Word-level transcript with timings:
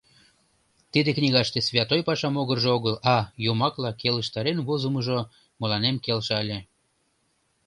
Тиде 0.91 1.09
книгаште 1.17 1.59
«святой 1.69 2.01
паша» 2.07 2.29
могыржо 2.35 2.69
огыл, 2.77 2.95
а 3.15 3.17
йомакла 3.45 3.91
келыштарен 4.01 4.57
возымыжо 4.67 5.19
мыланем 5.61 5.95
келша 6.05 6.37
ыле. 6.43 6.59